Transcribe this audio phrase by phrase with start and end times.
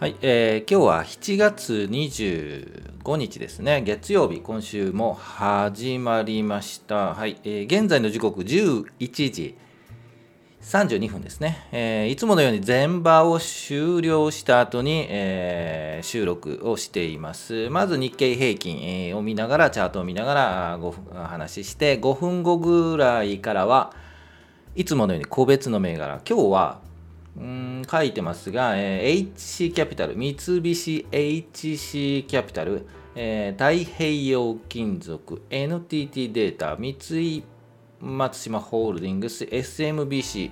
[0.00, 7.14] はい、えー、今日は7月25日ですね、月曜日、今週も始まりました。
[7.14, 8.86] はい、えー、現在の時刻11
[9.32, 9.56] 時
[10.62, 17.68] 32分ですね、えー、いつものように全場を終了した後に、えー、収録をしています。
[17.70, 23.92] まず日経平均、を見ながら、チャートを見ながら5分話して、5分後ぐらいからは
[24.76, 26.87] いつものように個別の銘柄、今日は
[27.38, 37.44] うん書いてますが、えー、HC キャピタル、三菱 HC キャピタル、えー、太平洋金属、NTT データ、三井
[38.00, 40.50] 松島ホールディングス、SMBC、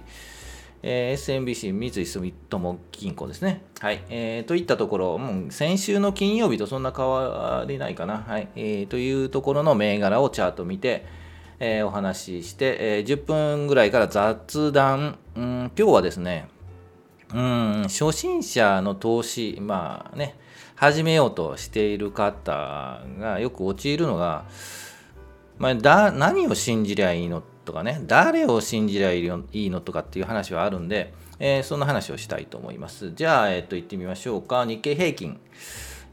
[0.83, 3.63] えー、SMBC 三井住友銀行ですね。
[3.81, 4.05] はい。
[4.09, 8.19] えー、といったところ、もう先週の金曜日とそんな変わりないかな。
[8.19, 8.49] はい。
[8.55, 11.05] えー、というところの銘柄をチャート見て、
[11.59, 16.49] えー、お話しして、えー、10分ぐらいから雑談、うん、今日はですね、
[17.37, 17.83] うん。
[17.83, 20.35] 初心者の投資まあね
[20.75, 24.47] 始めようとしている方がよく陥るのが、
[25.59, 33.13] まあ、だ何を信じりゃいいのとかね誰を信じりゃいいのとかっていう話はあるんで、えー、そんな話をしたいと思います。
[33.15, 34.65] じゃあ、えっ、と行ってみましょうか。
[34.65, 35.39] 日経平均。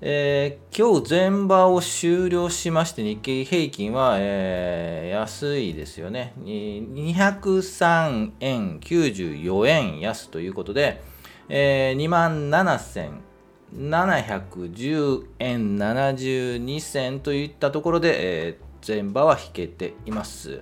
[0.06, 6.34] えー、今日前場を終了しまして日経平均は、えー、安いですよね。
[6.44, 11.13] 203円94円安ということで、
[11.50, 20.62] えー、2万7710円72銭といったところで、えー、前場は引けています。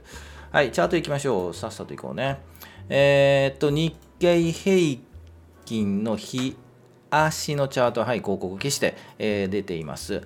[0.52, 1.54] はい、チャートいきましょう。
[1.54, 2.40] さっさといこうね。
[2.90, 5.02] えー、っと、日経平
[5.66, 6.58] 均の日
[7.10, 10.22] 足のチャート、はい、広告消して、えー、出ています。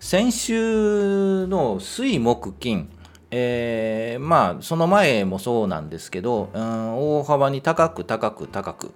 [0.00, 2.88] 先週の水木金、
[3.30, 8.94] えー、まあその前もそうなんですけど、うん、大幅に高く高く高く、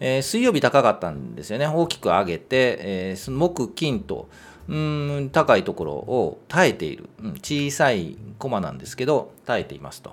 [0.00, 1.66] えー、水曜日高かったんですよね。
[1.66, 4.28] 大きく上げて、えー、木金と
[4.68, 10.12] うん高いところを耐えている、うん、小さいコマなんですけど耐えていますと。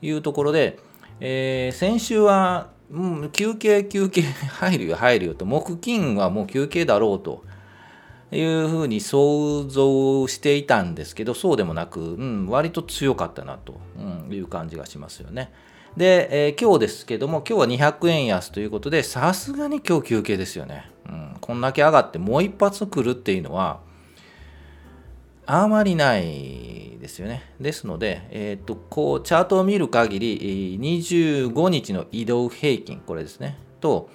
[0.00, 0.78] いうところで、
[1.20, 5.44] えー、先週はうん、休憩休憩入るよ入るよと。
[5.44, 7.44] 木金はもう休憩だろうと。
[8.30, 13.74] いうふうに想像していたんですけどそうでもなく、うん、割と強かったなと。
[14.30, 15.50] いう感じがしますよね。
[15.98, 21.36] で、えー、今日ですけども今日は200円安ということでさすがに今日休憩ですよね、うん。
[21.40, 23.80] こんだけ上がってもう一発来るっていうのは
[25.44, 27.42] あまりないですよね。
[27.58, 34.10] ですので、えっ、と、こう、チャートを見る限り、25日の移動平均、これですね、と、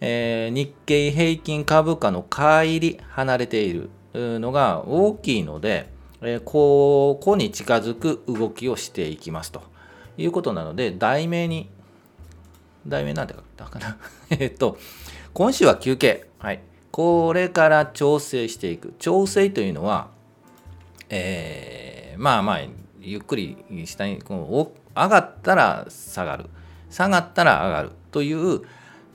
[0.00, 5.90] えー、日経平均株価の乖離、離れているのが大きいので、
[6.22, 9.71] えー、ここに近づく動きをしていきますと
[10.22, 11.68] いうことなので、題名に、
[12.86, 13.96] 題名なんて書いたかな
[14.30, 14.78] えっと、
[15.32, 16.26] 今週は休憩。
[16.38, 16.60] はい。
[16.90, 18.94] これから調整していく。
[18.98, 20.08] 調整というのは、
[21.08, 22.60] えー、まあまあ
[23.00, 26.46] ゆっくり下にこう上がったら下がる
[26.90, 28.62] 下がったら上がるという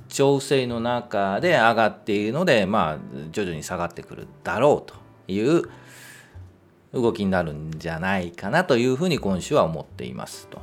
[0.07, 2.97] 調整の中で上がっているのでまあ
[3.31, 4.95] 徐々に下がってくるだろうと
[5.31, 5.63] いう
[6.93, 10.61] 動きになるんじゃないかなというふうに今週は思っていますと。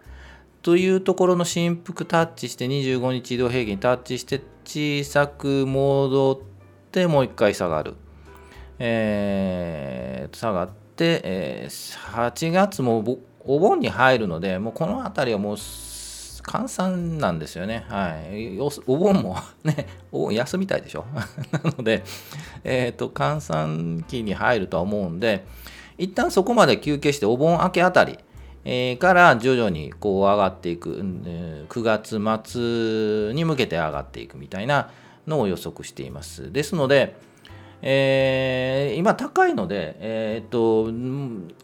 [0.66, 7.94] というところの振幅タッチして25日移動平均タッチして小さく戻ってもう一回下がる。
[8.80, 17.86] えー、下がって、えー、8月もお盆に入るので、もうこの辺りはもう換算なんですよね。
[17.88, 18.58] はい。
[18.88, 21.06] お盆も ね、お盆休みたいでしょ。
[21.54, 22.04] なので、
[22.64, 25.46] えっ、ー、と、換算期に入るとは思うんで、
[26.00, 28.18] 一旦そこまで休憩して、お盆明けあたり、
[29.00, 30.96] から徐々にこう上がっていく、
[31.70, 32.20] 9月
[32.50, 34.90] 末に向けて上がっていくみたいな
[35.28, 36.52] のを予測しています。
[36.52, 37.16] ですので、
[37.82, 40.90] えー、今高いので、えー、と、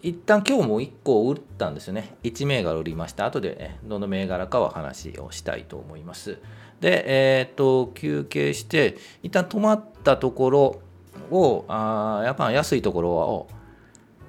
[0.03, 2.15] 一旦今日も1個売ったんですよね。
[2.24, 3.25] 1銘柄売りました。
[3.25, 6.38] 後で、どの銘柄かは話をしたいと思います。
[6.80, 10.81] で、えー、と、休憩して、一旦止まったところ
[11.31, 13.47] を、あやっぱ安いところを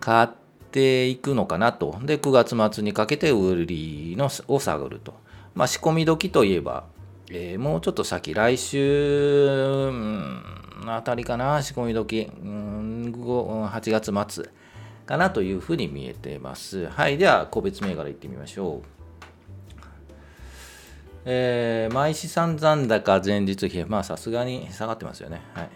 [0.01, 0.42] 買って
[0.73, 1.99] ていくのかなと。
[2.03, 5.15] で、9月末にかけて売りのを探ると。
[5.55, 6.85] まあ、仕込み時といえば、
[7.31, 10.43] えー、もうちょっと先、来週、うん
[10.87, 14.51] あたりかな、仕込み時、うん、8月末
[15.07, 16.89] かなというふうに見えています。
[16.89, 17.19] はい。
[17.19, 19.03] では、個別銘柄いってみましょう。
[21.25, 25.41] えー、毎資産残高前日比、まあさすがに下がってますよね。
[25.55, 25.71] はい。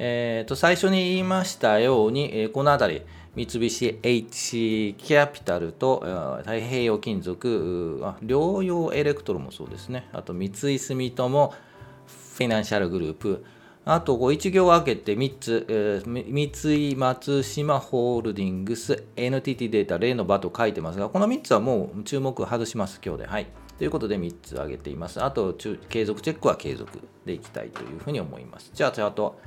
[0.00, 3.02] えー、と最初に言いましたように、えー、この辺り、
[3.34, 10.08] 三菱 HC キャピタルと太平洋金属、療養エレクトロもそうですね。
[10.12, 13.44] あと三井住友フィナンシャルグループ、
[13.84, 23.28] あと、1行分けて3つ、えー、三井松島ホールディングス、NTT データ、例の場と書いてますが、この3つはもう注目外します、今日で。
[23.28, 23.46] はい。
[23.78, 25.24] ということで3つ挙げています。
[25.24, 25.54] あと、
[25.88, 28.70] 継続チェックは継続でいきたいというふうに思います。
[28.74, 29.40] じゃあ、チャート、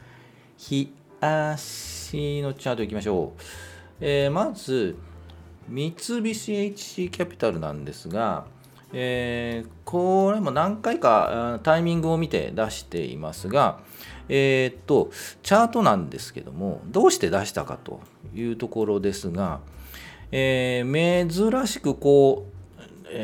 [0.62, 3.42] 日足のチャートいきましょう。
[4.00, 4.96] えー、まず、
[5.68, 8.46] 三菱 HC キャピタルなんですが、
[8.94, 13.80] えー、これも何回かタイミングを見て出していますが、
[14.30, 15.10] えー、っと、
[15.42, 18.00] チャートなんですけども、どうして出したかと
[18.36, 19.62] いうところですが、
[20.32, 22.46] えー、珍しくこ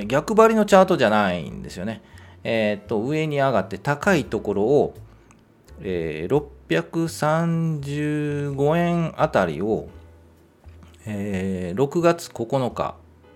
[0.02, 2.02] う、逆張りのチャートじゃないんですよね。
[2.44, 4.96] えー、っと、上に上がって高いところを、
[5.82, 9.88] えー、635円あたりを、
[11.06, 12.96] えー、6月9日、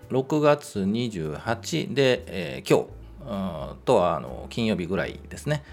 [0.09, 2.91] 6月28で、えー、今日、
[3.85, 5.63] とはあの金曜日ぐらいですね。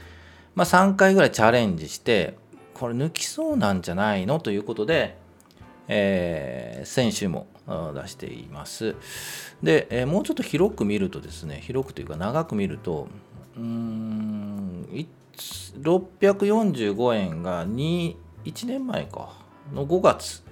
[0.55, 2.37] まあ、3回ぐらいチャレンジして、
[2.75, 4.39] これ抜きそうなんじゃないの？
[4.39, 5.17] ということで、
[5.89, 7.47] えー、先週も
[7.95, 8.95] 出しています。
[9.63, 13.09] で、えー、もうちょっと広く見るとですね、広くというか長く見ると、
[13.57, 15.07] うーん、
[15.81, 19.33] 645円が2、1年前か、
[19.73, 20.43] の5月。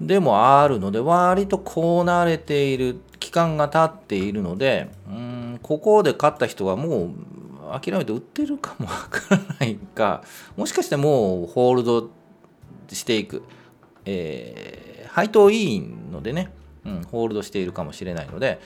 [0.00, 7.10] でもあるので、割とこう慣れている、期間が経っているので、うんここで買った人はもう
[7.80, 10.22] 諦めて売ってるかもわからないか、
[10.56, 12.10] もしかしてもうホールド
[12.90, 13.42] していく、
[14.04, 16.52] えー、配当いいのでね、
[16.84, 18.60] うん、ホールドしているかもしれないので、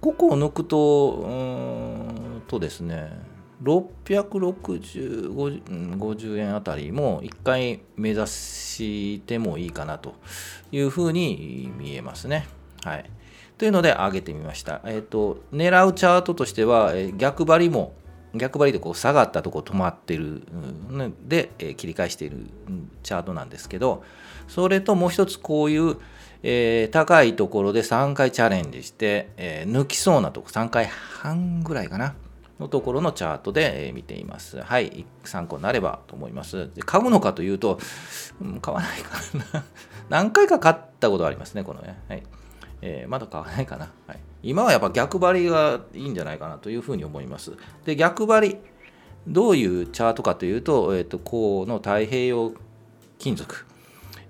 [0.00, 1.32] ここを抜くと、う
[2.38, 3.12] んとですね、
[3.62, 10.14] 660円あたりも1回目指してもいいかなと
[10.70, 12.46] いうふうに見えますね。
[12.84, 13.04] はい。
[13.58, 14.80] というので上げてみました。
[14.84, 17.94] えっ、ー、と、狙うチャートとしては、逆張りも
[18.34, 20.42] 逆張りでこう下がったとこ止まってる
[20.90, 22.46] ので、え切り返している
[23.02, 24.02] チャートなんですけど
[24.48, 25.96] それともう一つこういう、
[26.42, 32.14] え、高いところで3回チャレンジして、え、抜きそうなとこ3回半ぐらいかな
[32.62, 34.60] のところのチャートで、え見ています。
[34.60, 36.70] はい、参考になればと思います。
[36.74, 37.78] で買うのかというと、
[38.40, 39.18] うん、買わないか
[39.54, 39.64] な。
[40.08, 42.00] 何回か買ったことありますね、このね。
[42.08, 42.22] はい
[42.80, 43.90] えー、まだ買わないかな。
[44.06, 47.52] はい今はやっぱ逆張りがいいんじゃないかなというふうに思います。
[47.84, 48.58] で、逆張り、
[49.26, 52.52] どういうチャートかというと、えっ、ー、と、この太平洋
[53.18, 53.66] 金属。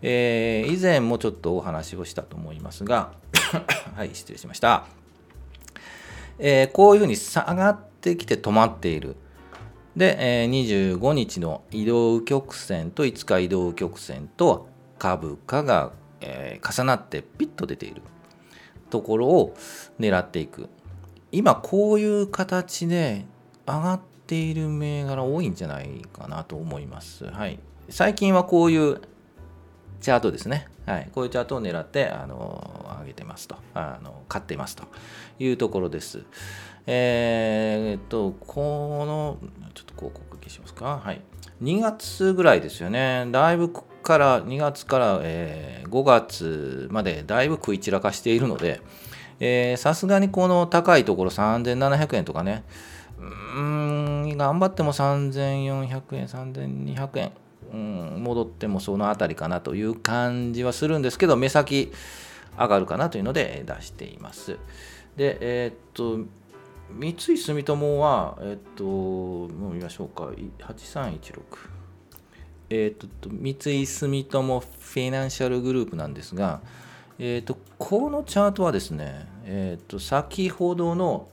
[0.02, 3.12] えー、以前もちょっとお話をしたと思いますが、
[3.96, 4.84] はい、失礼しました。
[6.38, 9.16] えー、こういうふうに下がってきて止まっている。
[9.96, 14.68] で、えー、25日の移動曲線と5日移動曲線と
[14.98, 18.02] 株価が、えー、重なってピッと出ている。
[18.92, 19.56] ところを
[19.98, 20.68] 狙っていく
[21.32, 23.24] 今こういう形で
[23.66, 27.24] 上がっている銘柄多いんじゃないかなと思います。
[27.24, 27.58] はい、
[27.88, 29.00] 最近はこういう
[30.02, 30.68] チャートですね。
[30.84, 34.84] はい、こういうチャートを狙ってあの上げてますとあの買ってますと
[35.38, 36.24] いうところです。
[36.86, 39.38] えー、っとこの
[39.74, 41.00] ちょっと広告消しますか。
[41.02, 41.20] はい、
[41.62, 43.26] 2月ぐらいですよね。
[43.30, 43.72] だいぶ
[44.02, 48.82] から2月から、えー、5月までだいぶ食い散らかしているので
[49.76, 52.64] さすがにこの高いところ3700円とかね
[53.18, 53.60] うー
[54.34, 57.32] ん頑張っても3400円3200円
[57.72, 61.92] うん戻ってもその辺りかなという感じはするんですけど目先
[62.58, 64.58] 上がるかなというので出しています
[65.16, 66.28] でえー、っと
[66.90, 71.72] 三井住友はえ、っともう見ましょうか8316
[72.74, 76.62] えーと、三井住友フィナンシャルグループなんですが、
[77.18, 81.28] えーと、このチャートはですね、えーと、先ほどの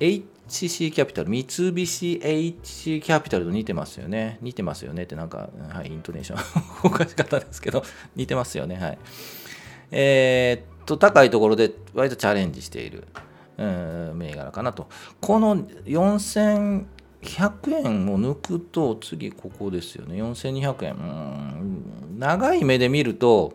[0.00, 4.38] HC キャピタル、三菱 HC キャピタルと似てますよね。
[4.40, 6.40] 似てますよねってなんか、はい、イントネーション
[6.84, 7.84] おかしかったですけど、
[8.16, 8.76] 似てますよね。
[8.76, 8.98] はい。
[9.90, 13.06] えっ、と、高いところで割とチャレンジしている、
[13.58, 14.88] 銘柄かなと。
[15.20, 16.84] この4100
[17.84, 20.22] 円を抜くと次ここですよね。
[20.22, 22.18] 4200円。
[22.18, 23.54] 長い目で見ると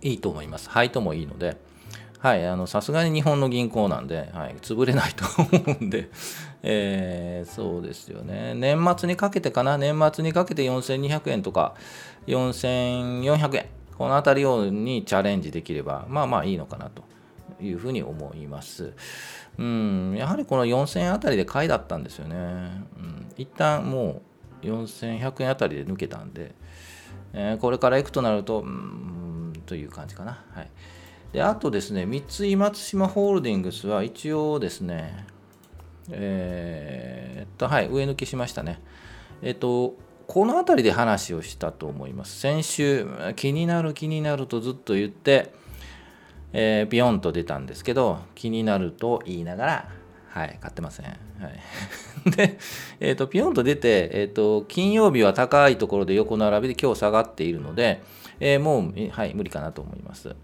[0.00, 0.70] いいと思います。
[0.70, 1.56] 配当もいいので。
[2.66, 6.10] さすがに日本の銀行なんで、はい、潰れないと思うんで、
[6.64, 8.54] えー、そうですよね。
[8.54, 9.78] 年末にかけてかな。
[9.78, 11.76] 年末にかけて4200円とか
[12.26, 13.66] 4400円。
[13.96, 17.04] この辺りをにチャレンジできればまあまあいいのかなと。
[17.60, 18.92] いうふうに思います。
[19.58, 22.36] うん、やはりこの4000円あたりで買いだったんですよね。
[22.36, 22.38] う
[23.00, 24.22] ん、一旦も
[24.62, 26.54] う4100円あたりで抜けたんで、
[27.32, 30.44] えー、これから行くとなると、うん、という感じかな。
[30.52, 30.70] はい。
[31.32, 35.26] で、あとですね、三井松島ホールディングスは一応ですね、
[36.10, 38.80] えー、っと、はい、上抜きしましたね。
[39.42, 39.94] えっと、
[40.26, 42.38] この辺りで話をしたと思います。
[42.38, 45.52] 先週、気になる気になるとずっと言って、
[46.52, 49.88] えー、ビヨンと出たんですけど、気になると言いながら、
[50.28, 51.06] はい、買ってません。
[51.06, 52.58] はい、 で、
[53.00, 58.02] えっ、ー、と、ピヨンと出て、えっ、ー、と、金曜日は高いところで横並びで今日下がっているので、
[58.40, 60.36] えー、もう、はい、無理かなと思います。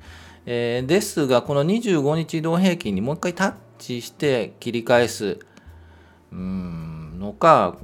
[0.46, 5.38] えー、ですが、この25日移動平均にもう一回タッチして切り返す、
[6.32, 7.76] うん、のか、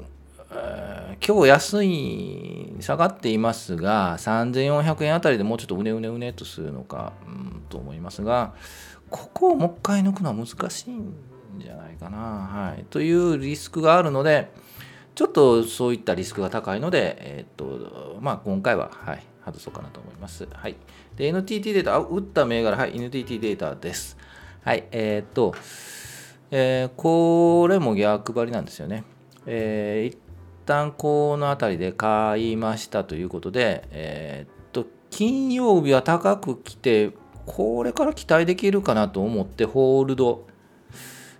[0.50, 0.89] えー、
[1.26, 8.54] 今日安い、下がっていますが、3400円あたりでもうちょっとうねうねうねとするのか、うん、と思いますが、
[9.10, 11.12] ここをもう一回抜くのは難しいん
[11.58, 12.16] じゃないかな。
[12.18, 12.84] はい。
[12.88, 14.50] というリスクがあるので、
[15.14, 20.48] ちょっとそういったリスクが高いので、えっ、と、まあ今回は、はい、外そうかなと思います。
[20.50, 20.76] はい。
[21.16, 24.16] で、NTT データ、あ打った銘柄、はい、NTT データです。
[24.64, 25.54] はい、えっ、と、
[26.50, 29.04] えー、これも逆張りなんですよね。
[29.44, 30.18] えー、一
[30.70, 37.10] 旦この辺りで買いましたということで、えー、っと、金曜日は高く来て、
[37.44, 40.46] これから期待できるかなと思ってホールド、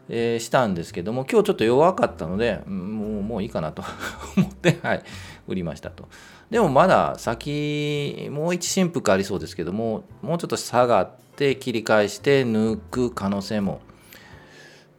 [0.08, 3.84] えー、したんですけども、今日ちょっと弱かったので、もうもういいかなと
[4.36, 5.02] 思って、はい、
[5.46, 6.08] 売りましたと。
[6.50, 13.80] でもまだ先、もう一振幅ありそうですけども、もうちょっと下がって切り返して抜く可能性も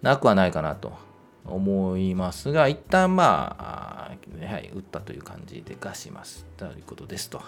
[0.02, 1.11] なくはないかなと
[1.46, 4.12] 思いますが、一旦まあ、
[4.46, 7.42] はい、打ったという感じで出しますということですと。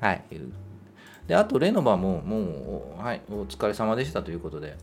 [0.00, 0.24] はい。
[1.26, 4.76] で、あと、レノバも、もう、はい、お疲れ様でしたということで、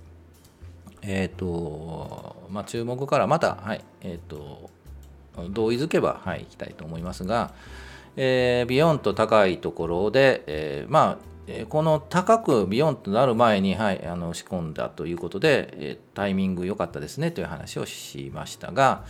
[1.01, 4.69] えっ、ー、と、まあ、注目からまた、はい、えっ、ー、と、
[5.49, 7.53] 同意づけば、はい、いきたいと思いますが、
[8.17, 11.30] えー、ビヨンと高いところで、えー、まあ、
[11.69, 19.05] この高くビヨンとなる前に、はい、あの仕込んだということで、えタイミング良かったですねという話をしましたが、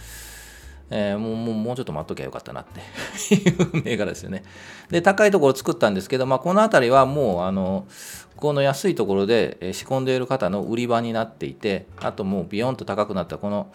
[0.92, 2.82] えー、もうもうちょっと待っときゃよかったなって
[3.34, 4.44] いう銘柄ですよね。
[4.90, 7.88] で、高いところ作ったんですけど、まあ、この辺りはもう、あの、
[8.36, 13.72] この安いところで仕込んでいる方の売り場になっていて、あともうビヨンと高くなったこの、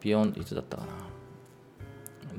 [0.00, 1.15] ビヨン、いつだったかな？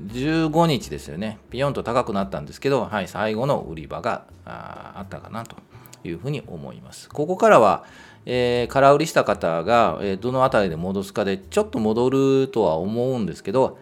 [0.08, 1.40] 15日ですよね。
[1.50, 5.56] ビヨンと高くなったんですけど、はい、最後の売り場があったかなと
[6.04, 7.10] いうふうに思います。
[7.10, 7.86] ここからは、
[8.26, 13.80] えー、空売りした方が、えー、どの辺りで戻すかでちょっと戻るとは思うんですけど、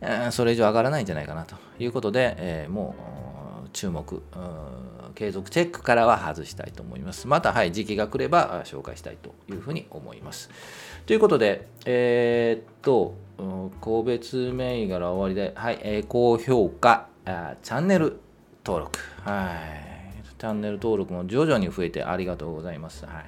[0.00, 2.94] えーそれ以上上がらないんじゃないかなということで、えー、も
[3.66, 4.22] う注目、
[5.14, 7.28] 継続チェックからは外したいと思います。
[7.28, 10.50] また、はい、時期が来れば紹介したいというふうに思います。
[11.06, 13.14] ということで、えー、っと、
[13.80, 18.20] 個別銘柄終わりで、はい、えー、高評価あ、チャンネル
[18.64, 23.06] 登録、はい、チャンネル登録も徐々に増えてありがとうございます。
[23.06, 23.20] は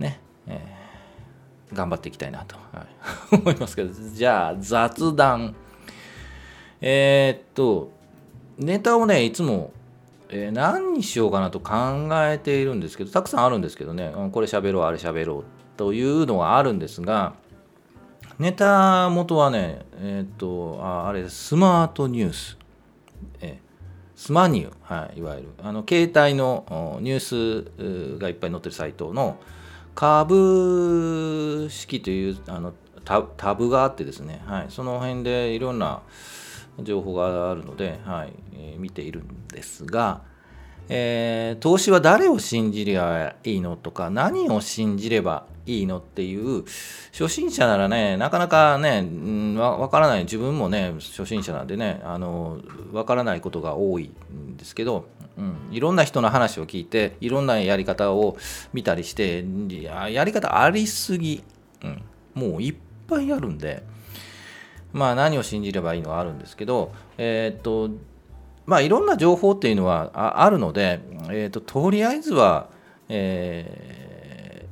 [0.00, 0.02] い。
[0.02, 0.78] ね、えー
[1.72, 2.86] 頑張っていきたいなと、は
[3.32, 5.54] い、 思いますけど、じゃあ雑談。
[6.80, 7.90] えー、っと、
[8.56, 9.72] ネタをね、いつも、
[10.30, 15.44] えー、何にしようかなと考えているんですけど、たくさんあるんですけどね、これ喋ろう、あれ喋ろう
[15.76, 17.34] というのがあるんですが、
[18.38, 22.56] ネタ元はね、えー、っと、ああれ、スマートニュース。
[23.40, 23.58] え
[24.14, 25.48] スマニュー、はい、いわゆる。
[25.60, 29.38] あの携帯のニュースがいっぱい載ってるサイトの、
[29.96, 32.72] 株式というあの
[33.04, 36.02] タタブがあってですね、はい、その辺でいろんな
[36.80, 40.22] 情報があるので、はいえー、見ているんですが、
[40.88, 46.64] えー、投資は誰を信じりゃいいのとか何を信じればいいのっていう
[47.12, 49.06] 初心者ならねなかなかね
[49.58, 50.24] わからない。
[50.24, 52.60] 自分もね初心者なんでねあの
[52.92, 55.06] わからないことが多いんですけど
[55.38, 58.36] うん、いろんな人の話を聞いていろんなやり方を
[58.72, 61.44] 見たりしてややり方ありすぎ、
[61.84, 62.02] うん、
[62.34, 62.74] もういっ
[63.06, 63.84] ぱいあるんで
[64.92, 67.90] まあ何を信じればいいのはあるんですけどえー、っと
[68.68, 72.68] まあいろんな情報っていうのはああるので、えー、っととりあえずは、
[73.08, 74.66] え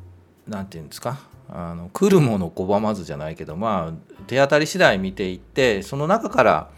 [0.48, 6.68] ー、なんていうんですかあの来るもの拒まずじゃないけどまあ手当たり次第見ていってその中から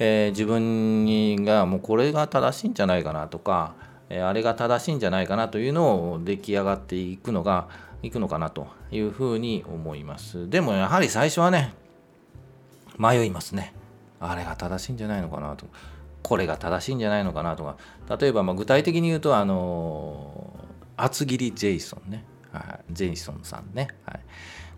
[0.00, 3.74] えー、自分がもうこれが正しいんじゃないかなとか、
[4.08, 7.68] えー、あれが正しいんじゃないかなというのを出来上がっていくのが
[8.02, 10.48] いくのかなというふうに思います。
[10.48, 11.74] でもやはり最初はね
[12.96, 13.74] 迷いますね。
[14.20, 15.66] あれが正しいんじゃないのかなと。
[16.22, 17.76] これが正しいんじゃないのかなとか。
[18.18, 20.52] 例えばま具体的に言うとあの
[20.96, 24.20] 厚切りジェイソンね、はい、ジェイソンさんね、はい、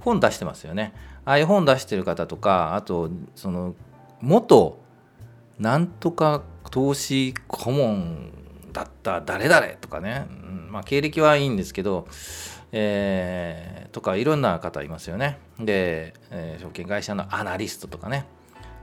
[0.00, 0.92] 本出してますよね。
[1.24, 3.74] ああいう本出してる方とかあとその
[4.20, 4.80] 元
[5.58, 8.32] なんとか投資顧問
[8.72, 10.68] だった誰々とかね、うん。
[10.70, 12.06] まあ、経歴はいいんですけど、
[12.72, 15.38] えー、とかいろんな方いますよね。
[15.58, 18.26] で、えー、証券会社のアナリストとかね。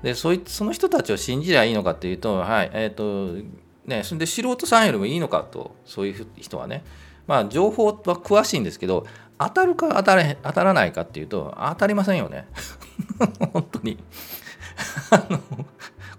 [0.03, 3.43] でそいその人たちを信じりゃいいのかっていうとはいえ、ー、と
[3.85, 6.83] ねそれで素人さんよりもいいのかとそういう人はね。
[7.27, 9.05] まあ情報は詳しいんですけど
[9.37, 12.47] 当たるか当たら当たらないかっていうと当たりませんよね。
[13.53, 13.97] 本当に。
[15.11, 15.65] あの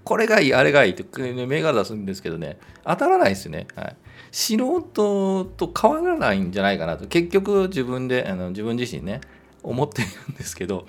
[0.05, 2.59] これがいいあれがいいって銘柄出すんですけどね。
[2.85, 3.97] 当たらないですよね、はい、
[4.31, 7.07] 素人と変わらないんじゃないかなと。
[7.07, 9.21] 結局自分であの自分自身ね。
[9.63, 10.87] 思ってるんですけど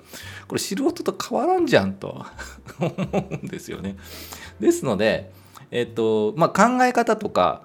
[0.48, 2.24] これ素人と変わらんじゃんと
[2.78, 2.92] 思
[3.30, 3.96] うんですよね。
[4.58, 5.32] ですので、
[5.70, 7.62] えっとまあ、考え方とか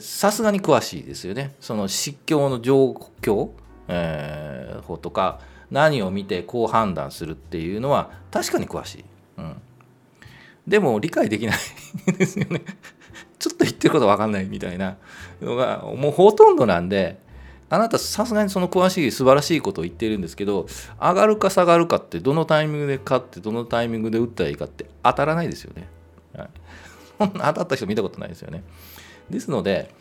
[0.00, 1.54] さすがに詳しいですよね。
[1.60, 2.92] その失教の状
[3.22, 3.50] 況、
[3.88, 5.40] えー、とか
[5.70, 9.04] 何を見てこう判断するっていうのは確かに詳しい。
[9.38, 9.56] うん、
[10.66, 12.62] でも理解できないですよね。
[13.38, 14.96] ちょっと言ってること分かんないみたいな
[15.40, 17.20] のがもうほとんどなんで
[17.70, 20.66] あなたさすがにその詳しい素晴らしいことを言ってるんですけど
[21.00, 25.88] 上がるか下がるかってどのタイミングで勝ってどのタイミングで打ったらいいかって当たらないですよね。
[26.34, 26.48] はい、
[27.18, 28.64] 当たった人見たことないですよね。
[29.28, 29.94] ですので、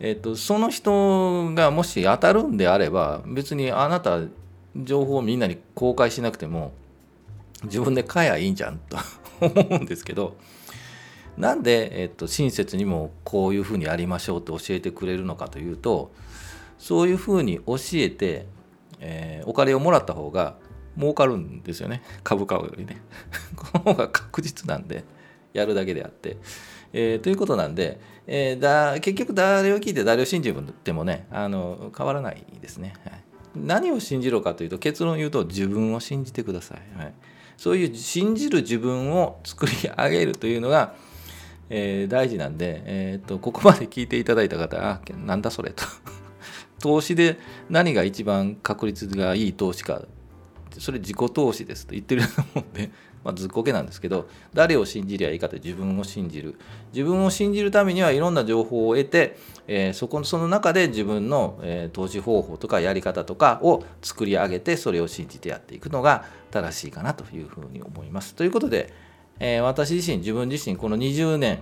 [0.00, 4.20] えっと、その人がもし当たるんであれば別にあなた
[4.76, 6.72] 情報をみんなに公開しなくても
[7.64, 8.96] 自分で買えばいいんじゃんと
[9.40, 10.36] 思うんですけど
[11.38, 16.12] なんで、えっと、親切にもこういうふうにやりましょうって教えてくれるのかというと
[16.84, 18.46] そういうふうに教えて、
[19.00, 20.56] えー、お金をもらった方が
[20.98, 22.02] 儲かるんですよね。
[22.22, 23.00] 株価よりね。
[23.56, 25.02] この方が確実なんで
[25.54, 26.36] やるだけであって、
[26.92, 33.22] えー、ということなんで、えー、だ結局誰を聞いて誰を信じてもねあの変わらないですね、はい、
[33.56, 37.14] 何を信じろかというと結論を言うと自分を信じてください、はい、
[37.56, 40.94] そういう信じる自分を作り上げるというのが
[41.70, 45.82] えー、大事なんで、えーと、とここまで聞いていただいた方あなんだそれと。
[46.80, 47.38] 投資で
[47.70, 50.02] 何が一番確率がいい投資か
[50.78, 52.90] それ自己投資ですと言ってると思うんで、
[53.24, 56.56] まあ、ずっこけなんですけど誰を信じりゃいいかと自分を信じる
[56.92, 68.34] 自分を信じるためにはいろんな情報を得て、えー、そこその中で自分の、えー、投資方法とかやり方とかを作り上げてそれを信じてやっていくのが正しいかなというふうに思います。
[68.34, 68.92] ということで、
[69.38, 71.60] えー、私自身自分自身この20年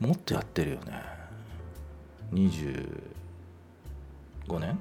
[0.00, 1.02] もっとやってるよね
[2.32, 3.17] 20
[4.48, 4.80] 5年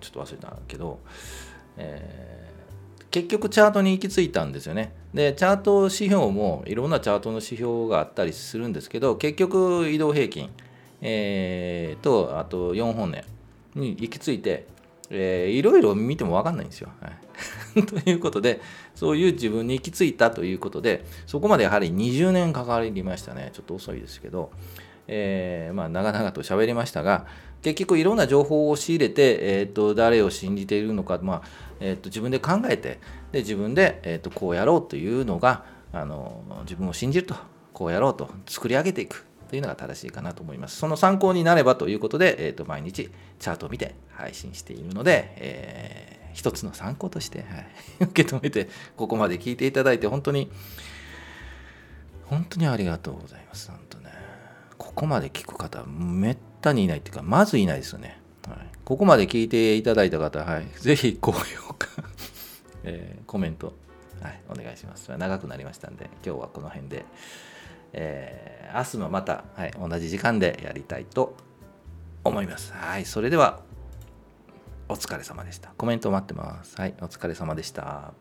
[0.00, 0.98] ちょっと忘れたけど、
[1.76, 4.92] えー、結局チャートに行き着いたんですよね。
[5.14, 10.50] でチャート指標もいろんなチャートの指標があったりするんですけど結局移動平均、
[11.00, 13.24] えー、とあと4本年
[13.74, 14.66] に行き着いて、
[15.10, 16.90] えー、いろいろ見ても分かんないんですよ。
[17.00, 18.60] はい、 ということで
[18.94, 24.50] そういう自分に行き着いたということでそこまでやはり20年かかりましたねちょっと遅いですけど、
[25.08, 27.26] えー、まあ長々と喋りましたが
[27.66, 31.42] 結局いろんな情報を仕入れて、えーと、誰を信じているのか、まあ
[31.80, 33.00] えーと、自分で考えて
[33.32, 37.34] で自分で、えーと、こうやろうというのがあの自分を信じると
[37.72, 40.76] こうやろうと作り上げていくというのが正しいかなと思います。
[40.76, 47.66] その参考になればということで、えー、と毎日チャートを見て配信しているので、えー、一つの参考として、はい、
[48.06, 50.52] 受け止めてここまで聞いていただいて本当に
[52.26, 53.72] 本当にありがとうございます。
[53.72, 54.12] 本当ね
[54.78, 58.18] ここまで聞く方めっったにいないっていうか、まずいないですよね。
[58.48, 61.88] はい、ここまで聞いていただいた方、はい、 ぜひ高評価
[62.88, 63.74] えー、コメント、
[64.22, 65.16] はい、お願いします。
[65.16, 67.04] 長くなりましたんで、今日はこの辺で、
[67.92, 71.36] えー、明日もまた、はい、同じ時間でやりたいと
[72.22, 72.72] 思います。
[72.72, 73.60] はい、それでは、
[74.88, 75.70] お疲れ様でした。
[75.76, 76.76] コメント待ってます。
[76.80, 78.14] はい、お疲れ様でした。